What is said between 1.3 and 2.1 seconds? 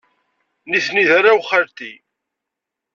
n xalti.